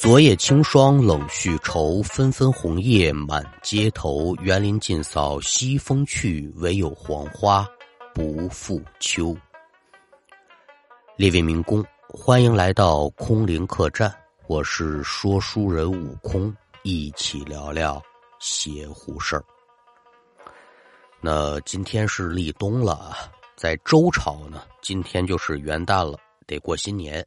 [0.00, 4.34] 昨夜清霜冷絮愁，纷纷红叶满街头。
[4.36, 7.68] 园林尽扫西风去，唯有黄花
[8.14, 9.36] 不复秋。
[11.16, 14.10] 列位民工，欢迎来到空灵客栈，
[14.46, 16.50] 我是说书人悟空，
[16.82, 18.02] 一起聊聊
[18.38, 19.44] 邪乎事儿。
[21.20, 23.14] 那今天是立冬了，
[23.54, 27.22] 在周朝呢，今天就是元旦了，得过新年。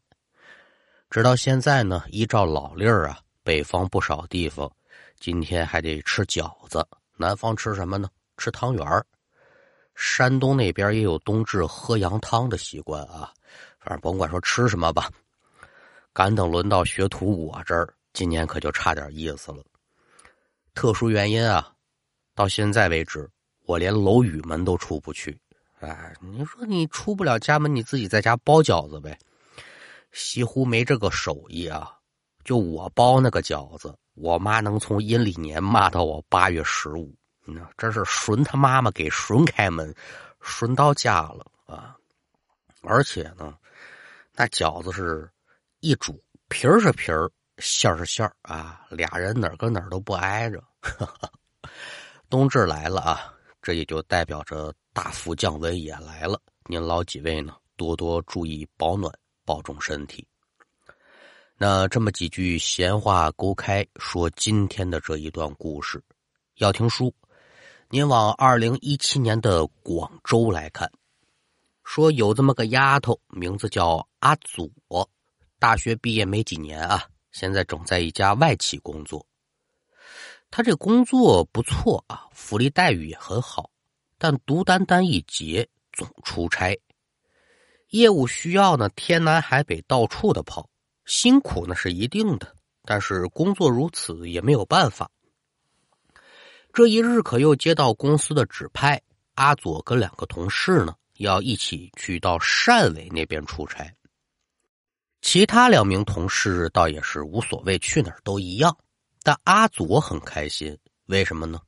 [1.14, 4.68] 直到现在呢，依照老例儿啊，北方不少地方
[5.20, 6.84] 今天还得吃饺子，
[7.18, 8.10] 南方吃什么呢？
[8.36, 9.06] 吃汤圆儿。
[9.94, 13.32] 山东那边也有冬至喝羊汤的习惯啊。
[13.78, 15.08] 反正甭管说吃什么吧，
[16.14, 19.60] 赶等轮到学徒我这儿，今年可就差点意思了。
[20.74, 21.72] 特殊原因啊，
[22.34, 23.30] 到现在为止，
[23.68, 25.40] 我连楼宇门都出不去。
[25.80, 29.16] 哎，你说你出不了家门，你自己在家包饺子呗。
[30.14, 31.92] 西湖没这个手艺啊，
[32.44, 37.14] 就我包那个饺子，我妈能从阴历年骂到我八月十五，
[37.46, 39.94] 你这是顺他妈妈给顺开门，
[40.40, 41.98] 顺到家了啊！
[42.84, 43.58] 而且呢，
[44.34, 45.28] 那饺子是
[45.80, 50.64] 一煮，皮儿是皮儿，馅儿是馅儿啊，俩人哪跟哪儿都不挨着。
[52.30, 56.40] 冬至来了啊，这也就代表着大幅降温也来了。
[56.66, 59.12] 您老几位呢，多多注意保暖。
[59.46, 60.28] 保重身体。
[61.58, 66.04] 那这么几句闲话勾开，说今天的这一段故事，
[66.56, 67.14] 要听书，
[67.90, 70.92] 您往二零一七年的广州来看。
[71.84, 74.70] 说有这么个丫头，名字叫阿左，
[75.60, 79.26] 大学毕业没几年啊，现在正在一家外企工作。
[80.50, 83.70] 他这工作不错啊，福利待遇也很好，
[84.18, 86.78] 但独单单一节，总出差。
[87.94, 90.68] 业务需要呢，天南海北到处的跑，
[91.06, 92.56] 辛苦呢是一定的，
[92.86, 95.12] 但是工作如此也没有办法。
[96.74, 99.00] 这一日可又接到公司的指派，
[99.36, 103.94] 阿佐跟两个同事呢要一起去到汕尾那边出差。
[105.22, 108.76] 其他两名同事倒也是无所谓，去哪儿都一样，
[109.22, 111.60] 但阿佐很开心，为什么呢？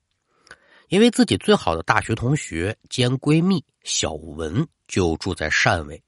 [0.88, 6.04] 因为自己最好的大学同学兼闺蜜小文就住在汕尾。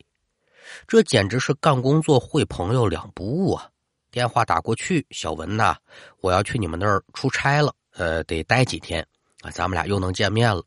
[0.88, 3.70] 这简直是干工作会朋友两不误啊！
[4.10, 5.76] 电话打过去，小文呐，
[6.22, 9.06] 我要去你们那儿出差了，呃，得待几天
[9.42, 10.64] 啊，咱们俩又能见面了。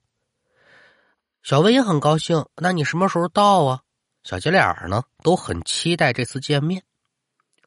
[1.42, 3.80] 小文也很高兴，那你什么时候到啊？
[4.22, 6.82] 小姐俩呢都很期待这次见面。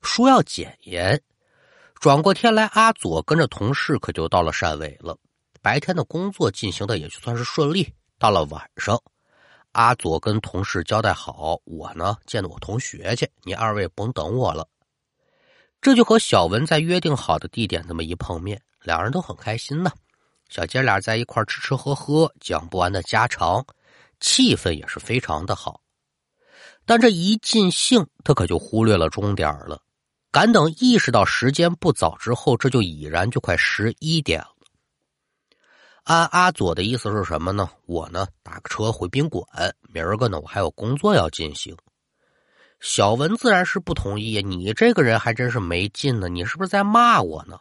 [0.03, 1.21] 书要简言，
[1.95, 5.17] 转过天来，阿左跟着同事可就到了汕尾了。
[5.61, 9.01] 白天的工作进行的也就算是顺利，到了晚上。
[9.73, 14.67] 阿佐跟同事交代好，我呢见我同学去，你二位甭等我了。
[15.81, 19.91] 这就和小文在约定好的地点这么一碰面，两人都很开心呢。
[20.47, 23.65] 小姐俩在一块吃吃喝喝，讲不完的家常，
[24.19, 25.81] 气氛也是非常的好。
[26.85, 29.81] 但这一尽兴，他可就忽略了终点了。
[30.31, 34.52] 赶等意识到时间不早之后，这就已然就快十一点了。
[36.03, 37.69] 按阿佐的意思是什么呢？
[37.85, 39.45] 我呢打个车回宾馆，
[39.93, 41.77] 明儿个呢我还有工作要进行。
[42.81, 44.41] 小文自然是不同意。
[44.41, 47.57] 你这个人还真是没劲呢，你是不是在骂我呢？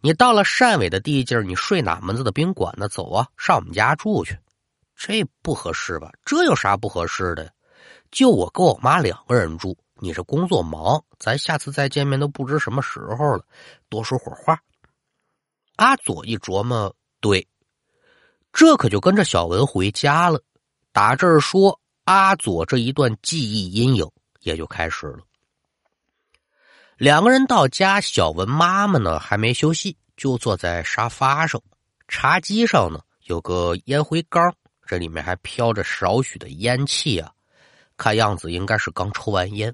[0.00, 2.88] 你到了汕尾的地界你睡哪门子的宾馆呢？
[2.88, 4.36] 走啊，上我们家住去。
[4.96, 6.10] 这不合适吧？
[6.24, 7.52] 这有啥不合适的？
[8.10, 13.44] 就我跟我妈两个人住，你这工作忙，咱下次再见面都不知什么时候了，
[13.88, 14.60] 多说会儿话。
[15.76, 17.46] 阿佐一琢磨，对。
[18.58, 20.42] 这可就跟着小文回家了。
[20.90, 24.04] 打这儿说，阿佐这一段记忆阴影
[24.40, 25.20] 也就开始了。
[26.96, 31.62] 两个人到家，小文妈妈呢还没休息，就坐在沙发上。
[32.08, 34.52] 茶几上呢有个烟灰缸，
[34.84, 37.30] 这里面还飘着少许的烟气啊，
[37.96, 39.72] 看样子应该是刚抽完烟。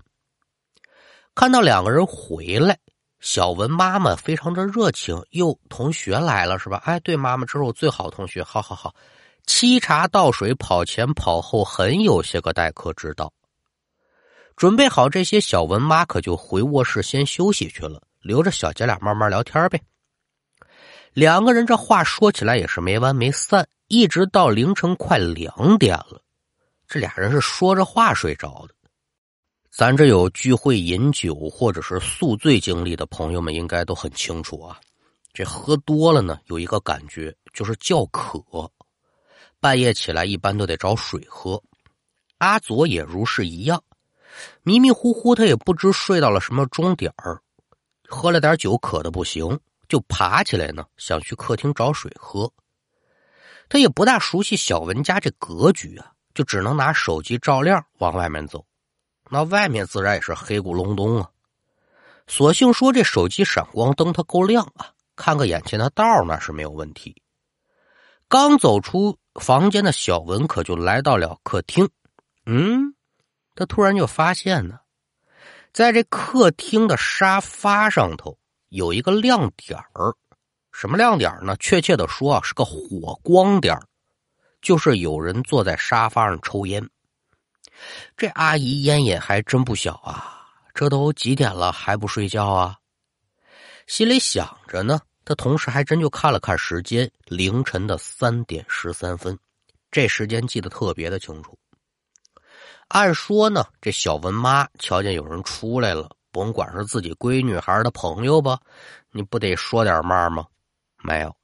[1.34, 2.78] 看到两个人回来。
[3.24, 6.82] 小文妈妈非常的热情，哟，同学来了是吧？
[6.84, 8.94] 哎，对，妈妈，这是我最好同学，好好好，
[9.46, 13.32] 沏茶倒水，跑前跑后，很有些个待客之道。
[14.56, 19.80] 准备好这些，小文妈可就回卧室先休息去了，留着小姐俩慢慢聊天呗。
[21.14, 26.20] 两个人这话说起来也是没完没散，一直到凌晨快两点了，
[26.86, 28.73] 这俩人是说着话睡着的。
[29.76, 34.78] 咱这有聚会饮酒或者是宿醉经历的朋友们，应该都很清楚啊。
[35.32, 38.40] 这喝多了呢，有一个感觉就是叫渴，
[39.58, 41.60] 半夜起来一般都得找水喝。
[42.38, 43.82] 阿佐也如是一样，
[44.62, 47.42] 迷迷糊糊，他也不知睡到了什么钟点儿，
[48.08, 52.48] 喝了点酒，渴的不行，就爬起来呢，想去客厅找水喝。
[53.68, 58.64] 他也不大熟悉小文家这格局啊，就只能拿手机照亮往外面走。
[59.30, 61.30] 那外面自然也是黑咕隆咚啊。
[62.26, 67.20] 索性说这手机闪光灯它够亮啊，看个眼前的道那是没有问题。
[68.28, 71.88] 刚走出房间的小文可就来到了客厅，
[72.46, 72.94] 嗯，
[73.54, 74.80] 他突然就发现呢，
[75.72, 78.38] 在这客厅的沙发上头
[78.70, 80.14] 有一个亮点儿。
[80.72, 81.54] 什么亮点儿呢？
[81.60, 83.86] 确切的说啊，是个火光点儿
[84.60, 86.88] 就是有人坐在沙发上抽烟。
[88.16, 90.42] 这阿姨烟瘾还真不小啊！
[90.72, 92.78] 这都几点了还不睡觉啊？
[93.86, 99.38] 心里想着呢，他同时还真就看了看时间，凌晨的三点十三分，
[99.90, 101.58] 这时间记得特别的清楚。
[102.88, 108.58] 按说呢，这小文妈瞧见有人出来了，甭管是自己闺女还是她朋友吧，
[109.10, 110.46] 你不得说点嘛吗？
[111.02, 111.34] 没有，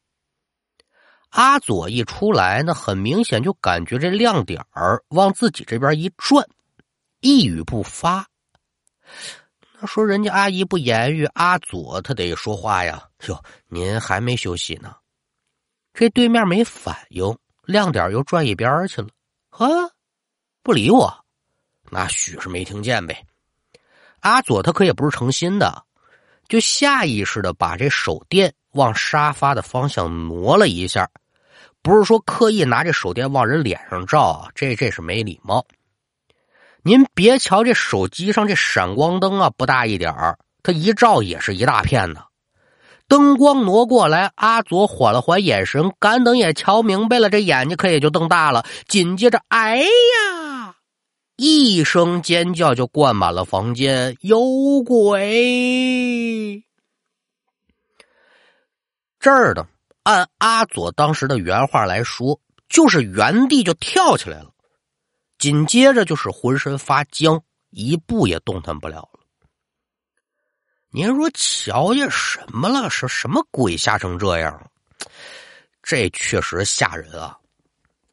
[1.31, 6.47] 阿左一出来，那很明显就感觉这亮点儿往自己这边一转，
[7.21, 8.27] 一语不发。
[9.79, 13.09] 那说人家阿姨不言语，阿左他得说话呀。
[13.27, 14.94] 哟，您还没休息呢？
[15.94, 19.09] 这对面没反应，亮点又转一边去了。
[19.50, 19.93] 呵，
[20.62, 21.25] 不理我，
[21.91, 23.25] 那许是没听见呗。
[24.21, 25.85] 阿左他可也不是诚心的，
[26.49, 28.55] 就下意识的把这手电。
[28.72, 31.08] 往沙发的方向挪了一下，
[31.82, 35.64] 不是说刻意拿这手电往人脸上照啊，这这是没礼貌。
[36.82, 42.22] 您别瞧这手机上这闪光灯啊不大一点儿，它一照也是一大片呢。
[43.06, 48.64] 灯光挪过来，阿左缓了缓眼神，干等也瞧明白了，这眼睛可也就瞪大了。
[48.87, 50.76] 紧接着，哎呀，
[51.37, 54.40] 一声尖叫就灌满了房间，有
[54.84, 56.62] 鬼！
[59.20, 59.69] 这儿的，
[60.02, 62.40] 按阿佐当时的原话来说，
[62.70, 64.50] 就是原地就跳起来了，
[65.38, 69.20] 紧接着就是浑身发僵，一步也动弹不了了。
[70.88, 72.88] 您说瞧见什么了？
[72.88, 74.70] 是什么鬼吓成这样？
[75.82, 77.38] 这确实吓人啊！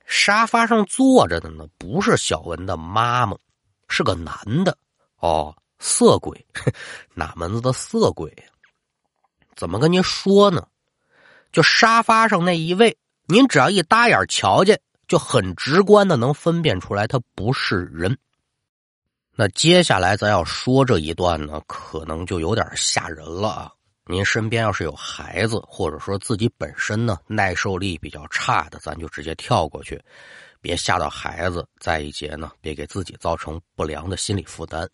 [0.06, 3.38] 沙发上坐着的呢，不是小文的妈妈，
[3.88, 4.77] 是个男的
[5.19, 6.45] 哦，色鬼，
[7.15, 8.31] 哪门子的色鬼？
[9.56, 10.68] 怎么跟您说呢？
[11.52, 12.98] 就沙发上那一位，
[13.28, 18.18] 您只要一搭眼瞧见，就很直观的能分辨出来，他不是人。
[19.36, 23.72] 那接下来咱要说这一段呢，可能就有点吓人了啊！
[24.10, 30.02] 您身边要是有孩子，或者说自己本身呢耐受力比较差的，咱就直接跳过去，
[30.62, 31.68] 别吓到孩子。
[31.80, 34.90] 再一节呢，别给自己造成不良的心理负担。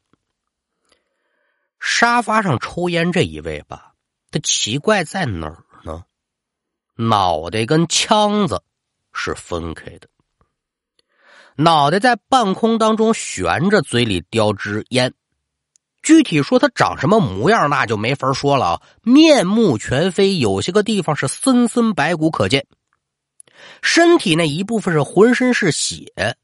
[1.80, 3.94] 沙发上抽烟这一位吧，
[4.32, 5.64] 他奇怪在哪儿？
[6.95, 8.62] 脑袋跟腔子
[9.13, 10.07] 是分开的，
[11.56, 15.13] 脑袋在半空当中悬着，嘴里叼支烟。
[16.01, 18.81] 具体说他长什么模样，那就没法说了啊。
[19.01, 22.68] 面目全非，有些个地方是森森白骨可见。
[23.81, 26.36] 身体那一部分是浑身是血，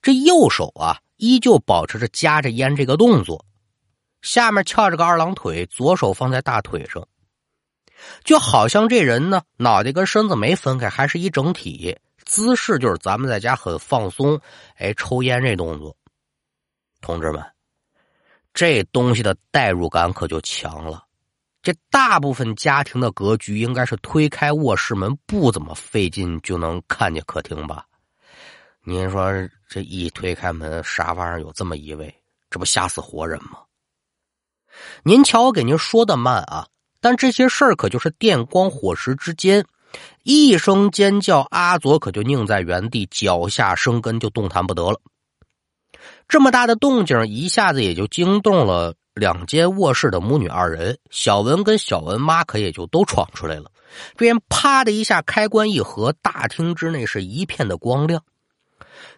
[0.00, 3.44] 这右手啊依旧保持着夹着烟这个动作，
[4.22, 7.06] 下面翘着个二郎腿，左手放在大腿上。
[8.24, 14.40] 就好像这人呢，脑袋跟身子没分开，还是一整体姿势，就是咱们在家很放松，
[14.76, 15.96] 哎，抽烟这动作。
[17.00, 17.42] 同志们，
[18.52, 21.04] 这东西的代入感可就强了。
[21.62, 27.84] 这大部分家庭的格局应该是推开卧室门不怎么费劲就能看见客厅吧？
[28.84, 29.30] 您说
[29.68, 32.14] 这一推开门，沙发上有这么一位，
[32.48, 33.58] 这不吓死活人吗？
[35.02, 36.66] 您瞧，我给您说的慢啊。
[37.00, 39.64] 但这些事儿可就是电光火石之间，
[40.24, 45.00] 一声尖叫，阿佐可就拧在原地，脚下生根就动弹不得了。
[46.28, 50.98] 这么大的动静，一下子也就惊动了两间卧室的母女二人。
[51.10, 53.70] 小文跟小文妈可也就都闯出来了。
[54.16, 58.22] 边啪的一下，开关一合，大厅之内是一片的光亮。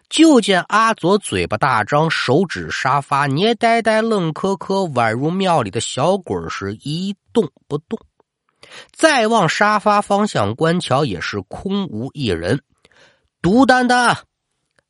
[0.09, 7.99] 就见阿佐嘴巴大张，手指沙发，捏呆呆，愣磕磕，宛如庙里的小鬼是一动不动。
[8.91, 12.61] 再往沙发方向观瞧，也是空无一人，
[13.41, 14.17] 独单单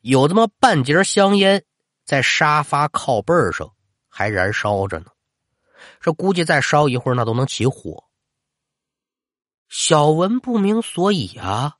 [0.01, 1.63] 有这么半截香烟
[2.03, 3.71] 在沙发靠背上
[4.09, 5.05] 还燃烧着呢。
[5.99, 8.03] 这估计再烧一会儿，那都能起火。
[9.69, 11.77] 小文不明所以啊。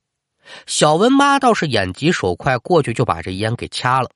[0.66, 4.10] 小文妈倒是眼疾手快，过去就把这烟给掐了，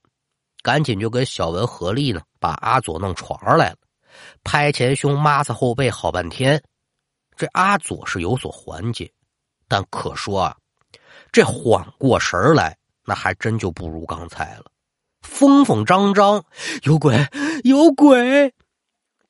[0.63, 3.77] 赶紧就跟小文合力呢，把阿佐弄床上来了，
[4.45, 6.63] 拍前胸、抹擦后背好半天，
[7.37, 9.13] 这阿左是有所缓解，
[9.69, 10.57] 但可说啊，
[11.33, 14.65] 这缓过神来，那还真就不如刚才了，
[15.23, 16.45] 疯疯张张，
[16.83, 17.27] 有鬼，
[17.63, 18.53] 有鬼，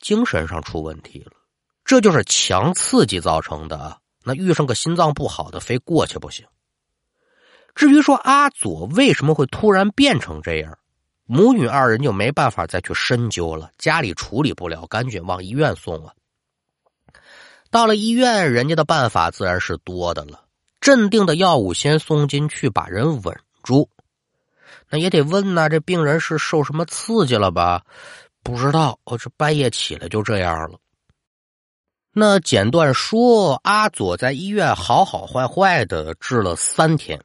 [0.00, 1.32] 精神上出问题了，
[1.84, 3.98] 这就是强刺激造成的。
[4.24, 6.46] 那遇上个心脏不好的，非过去不行。
[7.76, 10.76] 至于说阿左为什么会突然变成这样？
[11.26, 16.12] 母女二人就没办法再去深究了，家里处理不了，赶紧往医院送啊。
[17.70, 20.44] 到了医院，人家的办法自然是多的了。
[20.80, 23.90] 镇定的药物先送进去，把人稳住。
[24.88, 27.82] 那也得问呐，这病人是受什么刺激了吧？
[28.44, 30.78] 不知道，哦，这半夜起来就这样了。
[32.12, 37.20] 那简短说，阿左在医院好好坏坏的治了三天。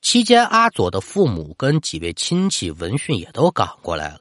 [0.00, 4.20] 期间，阿佐的父母跟几位亲戚闻讯也都赶过来了。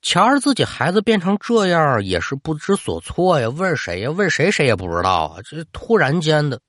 [0.00, 3.48] 瞧着自己孩子变成这样，也是不知所措呀。
[3.48, 4.10] 问谁呀？
[4.10, 4.50] 问谁？
[4.50, 5.42] 谁也不知道啊！
[5.42, 6.60] 这突然间的。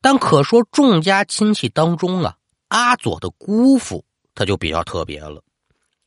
[0.00, 2.36] 但可说众家亲戚当中啊，
[2.68, 5.42] 阿佐的姑父他就比较特别了。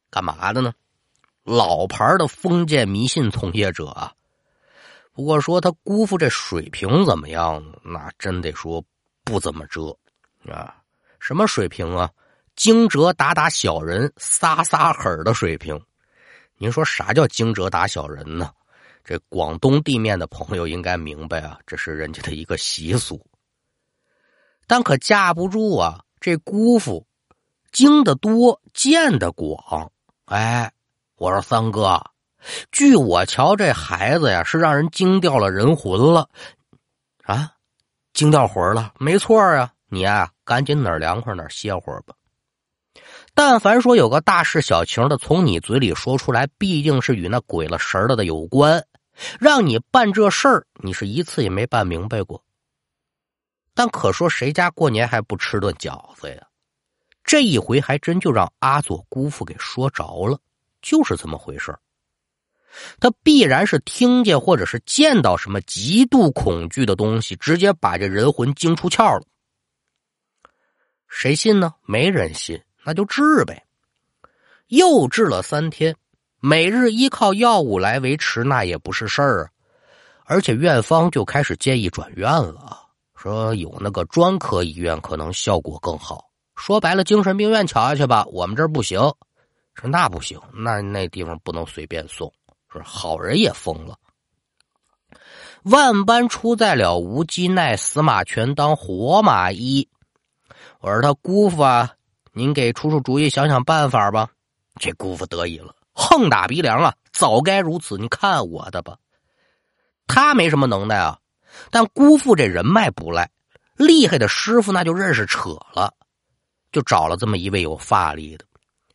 [0.09, 0.71] 干嘛的呢？
[1.43, 4.13] 老牌的封建迷信从业者啊。
[5.13, 7.79] 不过说他姑父这水平怎么样呢？
[7.83, 8.83] 那真得说
[9.25, 9.97] 不怎么着。
[10.51, 10.75] 啊，
[11.19, 12.09] 什么水平啊？
[12.55, 15.79] 惊蛰打打小人，撒撒狠的水平。
[16.57, 18.51] 您说啥叫惊蛰打小人呢？
[19.03, 23.23] 这广东地面的朋友应该明白啊，这是人家的一个习俗。
[24.65, 27.05] 但可架不住啊，这姑父
[27.71, 29.91] 经的多，见的广。
[30.25, 30.71] 哎，
[31.15, 32.03] 我说三哥，
[32.71, 36.27] 据我瞧，这孩子呀是让人惊掉了人魂了
[37.23, 37.53] 啊，
[38.13, 39.71] 惊掉魂了，没错啊。
[39.89, 42.13] 你呀，赶紧哪儿凉快哪儿歇会儿吧。
[43.33, 48.85] 但凡说有个大事小情的从你嘴里说出来，必定是与那鬼了神了的有关。
[49.39, 52.43] 让你办这事儿，你是一次也没办明白过。
[53.73, 56.47] 但可说谁家过年还不吃顿饺子呀？
[57.23, 60.39] 这一回还真就让阿佐姑父给说着了，
[60.81, 61.75] 就是这么回事
[62.99, 69.25] 他必然是听见或者是见到什么极度恐惧的东西，直接把这人魂惊出窍了。
[71.07, 71.73] 谁信呢？
[71.85, 73.65] 没人信，那就治呗。
[74.67, 75.95] 又治了三天，
[76.39, 79.49] 每日依靠药物来维持，那也不是事儿啊。
[80.25, 82.81] 而且院方就开始建议转院了，
[83.15, 86.25] 说有那个专科医院可能效果更好。
[86.55, 88.99] 说白了，精神病院瞧下去吧，我们这儿不行。
[89.73, 92.31] 说那不行，那那地方不能随便送。
[92.69, 93.95] 说好人也疯了。
[95.63, 99.87] 万般出在了无机奈，死马全当活马医。
[100.79, 101.91] 我说他姑父啊，
[102.33, 104.29] 您给出出主意，想想办法吧。
[104.79, 107.97] 这姑父得意了，横打鼻梁啊，早该如此。
[107.97, 108.97] 你看我的吧，
[110.05, 111.17] 他没什么能耐啊，
[111.71, 113.29] 但姑父这人脉不赖，
[113.75, 115.93] 厉害的师傅那就认识扯了，
[116.71, 118.45] 就找了这么一位有法力的，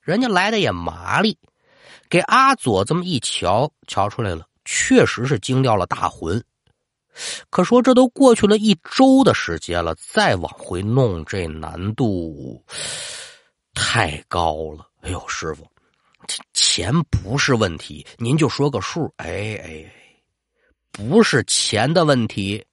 [0.01, 1.37] 人家来的也麻利，
[2.09, 6.41] 给阿左这么一瞧，瞧出来了，确实是惊掉了大魂。
[7.51, 12.65] 可说这都过去了一周的时间了，再往回弄，这难度
[13.75, 14.89] 太高了。
[15.03, 15.67] 哎呦，师傅，
[16.27, 19.13] 这钱不是问题，您就说个数。
[19.17, 19.93] 哎哎，
[20.91, 22.65] 不是钱的问题，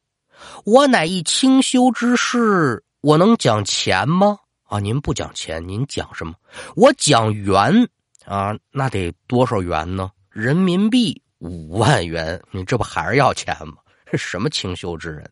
[0.66, 4.38] 我乃一清修之士，我能讲钱吗？
[4.64, 6.34] 啊，您不讲钱，您讲什么？
[6.76, 7.90] 我讲元
[8.26, 10.12] 啊，那得多少元呢？
[10.30, 13.78] 人民币五万元，你这不还是要钱吗？
[14.12, 15.32] 是什么清修之人？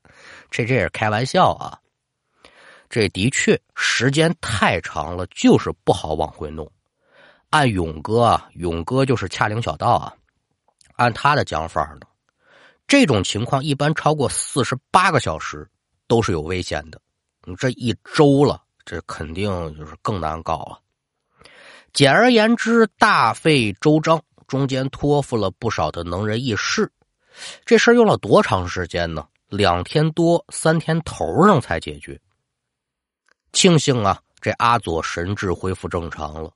[0.50, 1.80] 这这也是开玩笑啊！
[2.90, 6.72] 这的确时间太长了，就是不好往回弄。
[7.50, 10.14] 按勇哥啊，勇哥就是恰灵小道啊。
[10.96, 12.08] 按他的讲法呢，
[12.88, 15.70] 这种情况一般超过四十八个小时
[16.08, 17.00] 都是有危险的。
[17.44, 20.80] 你这一周了，这肯定就是更难搞了。
[21.94, 26.92] 简而言之，大费周章，中间托付了不少的能人异士。
[27.66, 29.28] 这事儿用了多长时间呢？
[29.50, 32.20] 两天多，三天头上才解决。
[33.54, 36.52] 庆幸啊，这阿佐神智恢复正常了。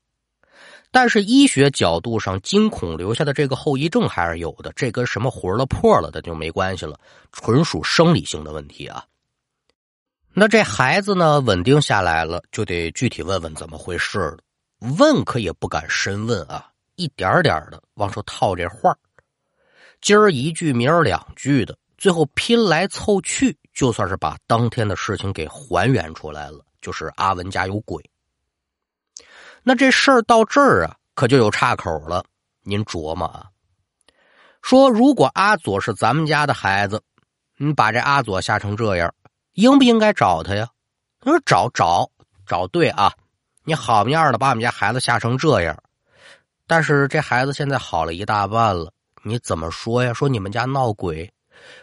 [0.92, 4.74] 但是医学角度上，惊恐留下的这个后遗症还是有的。
[4.76, 7.00] 这跟什么魂了破了的就没关系了，
[7.32, 9.06] 纯属生理性的问题啊。
[10.34, 14.40] 那这孩子呢，稳定下来了，就得具体问问怎么回事了。
[14.98, 18.94] 问可也不敢深问啊，一点点的往出套这话
[20.02, 26.66] 今儿一句，明儿两句的，最后拼来凑去，就算是把当天的事情给还原出来了。
[26.82, 28.04] 就是阿文家有鬼。
[29.62, 32.26] 那这事儿到这儿啊，可就有岔口了。
[32.64, 33.46] 您琢磨啊，
[34.64, 37.04] 说如果阿佐是咱们家的孩子，
[37.58, 39.14] 你把这阿佐吓成这样，
[39.54, 40.68] 应不应该找他呀？
[41.20, 42.10] 他说找找
[42.48, 43.14] 找对啊，
[43.64, 45.78] 你好面的把我们家孩子吓成这样，
[46.66, 48.92] 但是这孩子现在好了一大半了，
[49.24, 50.14] 你怎么说呀？
[50.14, 51.32] 说你们家闹鬼，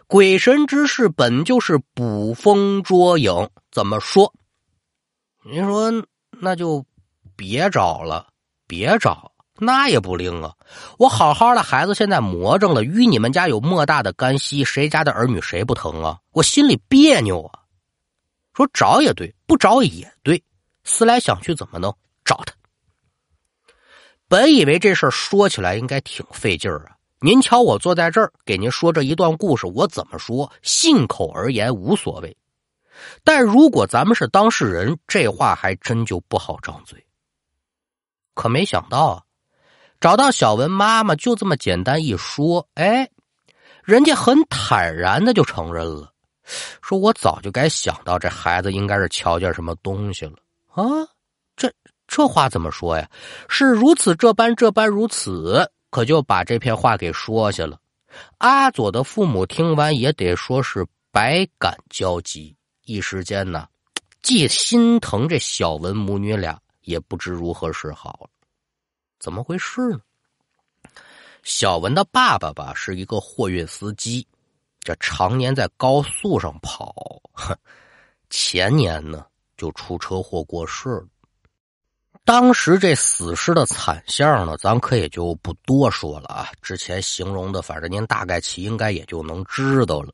[0.06, 4.34] 鬼神之事本就是捕风捉影，怎么说？
[5.44, 5.92] 您说
[6.30, 6.84] 那就
[7.36, 8.26] 别找了，
[8.66, 10.54] 别找，那也不灵啊！
[10.98, 16.18] 我好好的孩子现在魔怔了，与你们家有莫大的干系，谁家的儿女谁不疼啊？
[16.32, 17.60] 我心里别扭啊！
[18.52, 20.42] 说找也对，不找也对，
[20.82, 21.96] 思来想去，怎么弄？
[22.24, 22.52] 找他。
[24.26, 26.97] 本以为这事儿说起来应该挺费劲儿啊！
[27.20, 30.52] 您瞧我坐在这儿给您说这一段故事，我怎么说？
[30.62, 32.36] 信口而言无所谓。
[33.24, 37.04] 但如果咱们是当事人，这话还真就不好张嘴。
[38.34, 39.22] 可没想到啊，
[40.00, 43.10] 找到小文妈妈就这么简单一说，哎，
[43.82, 46.12] 人家很坦然的就承认了，
[46.80, 50.34] 说我早就该想到这孩子应该是瞧见什么东西了
[50.68, 50.84] 啊。
[51.56, 51.72] 这
[52.06, 53.10] 这话怎么说呀？
[53.48, 57.76] 是如此这般这般如此，可就把这片话给说下了。
[58.36, 62.54] 阿佐的父母听完也得说是百感交集。
[62.84, 63.66] 一时间呢，
[64.22, 68.30] 既心疼这小文母女俩，也不知如何是好。
[69.18, 69.98] 怎么回事呢？
[71.42, 74.24] 小文的爸爸吧是一个货运司机，
[74.78, 77.20] 这常年在高速上跑，
[78.30, 79.26] 前年呢
[79.56, 81.08] 就出车祸过世了。
[82.28, 86.50] 当时这死尸的惨相呢，咱可也就不多说了啊。
[86.60, 90.12] 之前形容的，反正您大概其应该也就能知道了。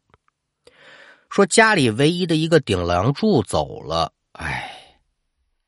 [1.28, 4.71] 说家里唯一的一个顶梁柱走了，哎，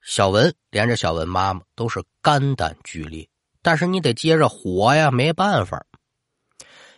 [0.03, 3.29] 小文连着小文妈妈都是肝胆俱裂，
[3.61, 5.85] 但是你得接着活呀，没办法。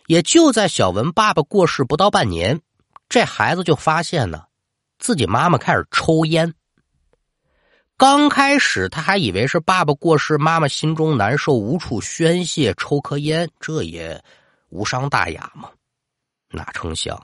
[0.05, 2.61] 也就在小文爸爸过世不到半年，
[3.09, 4.43] 这孩子就发现呢，
[4.99, 6.53] 自己妈妈开始抽烟。
[7.99, 14.23] 刚开始他还以为是爸爸过世，妈妈心中难受无处宣泄，抽颗烟，这也
[14.69, 15.69] 无伤大雅嘛。
[16.49, 17.21] 哪成想。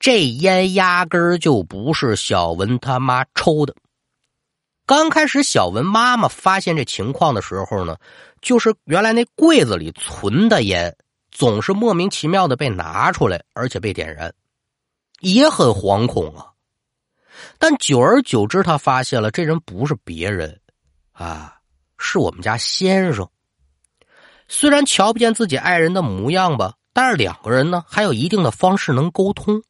[0.00, 3.74] 这烟压根儿就不是小文他妈抽的。
[4.86, 7.98] 刚开始，小文妈妈发现这情况的时候呢，
[8.40, 10.96] 就是原来那柜子里存的烟，
[11.30, 14.32] 总是莫名其妙的被拿出来，而且被点燃，
[15.20, 16.53] 也很惶恐啊。
[17.58, 20.60] 但久而久之，他发现了这人不是别人，
[21.12, 21.54] 啊，
[21.98, 23.28] 是我们家先生。
[24.48, 29.62] 虽然瞧不见自己爱人的模样吧，但是两个人呢，还有一定的方式能沟通。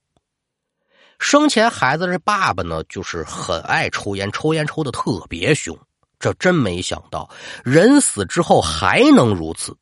[1.18, 5.78] 生前孩子的爸爸呢，就是很爱抽烟，抽烟抽的特别凶。
[6.18, 7.30] 这真没想到，
[7.64, 9.76] 人死之后还能如此。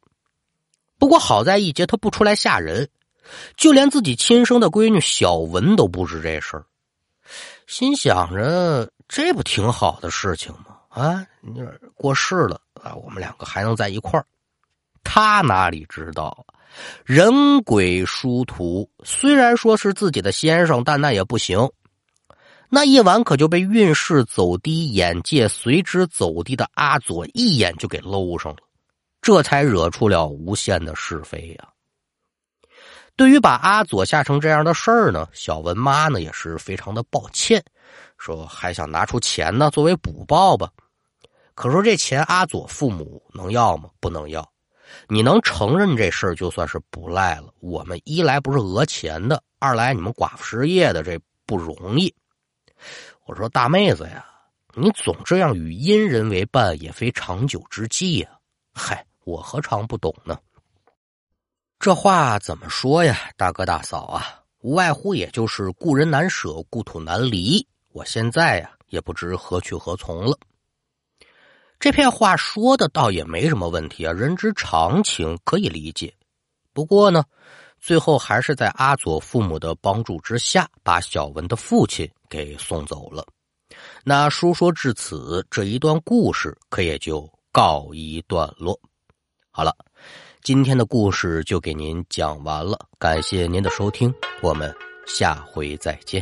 [0.98, 2.88] 不过好在一节，他不出来吓人，
[3.56, 6.66] 就连自己亲生的闺女小文都不知这事儿。
[7.66, 10.78] 心想着，这不挺好的事情吗？
[10.88, 11.60] 啊，你
[11.94, 14.26] 过世了啊，我们两个还能在一块儿。
[15.04, 16.44] 他哪里知道？
[17.04, 21.70] 人鬼殊途，虽然说是自己的先生，但那也不行。
[22.68, 28.58] 那一晚可就被运势走低、眼界随之走低的阿佐一眼就给搂上了，
[29.20, 31.68] 这才惹出了无限的是非呀。
[33.16, 37.62] 对于把阿佐吓成这样的事儿呢，小文妈呢也是非常的抱歉，
[38.18, 40.70] 说还想拿出钱呢作为补报吧。
[41.54, 43.90] 可说这钱阿佐父母能要吗？
[44.00, 44.50] 不能要。
[45.08, 47.52] 你能承认这事儿就算是不赖了。
[47.60, 52.14] 我们一来不是讹钱的，二来你们寡妇失业的这不容易。
[53.26, 54.24] 我说大妹子呀，
[54.74, 58.28] 你总这样与阴人为伴，也非长久之计呀。
[58.74, 60.38] 嗨，我何尝不懂呢？
[61.82, 67.66] 这话怎么说呀，大哥大嫂啊，无外乎也就是故人难舍，故土难离。
[67.90, 70.38] 我现在呀，也不知何去何从了。
[71.80, 76.14] 这片话说的倒也没什么问题啊，人之常情可以理解。
[76.72, 77.24] 不过呢，
[77.80, 83.26] 最后还是在阿佐父母的帮助之下，把小文的父亲给送走了。
[84.04, 88.78] 那书说至此，这一段故事可也就告一段落。
[89.50, 89.74] 好了，
[90.44, 94.74] 今天的故事就给您讲完了，感谢您的收听，我们
[95.06, 96.20] 下回再见。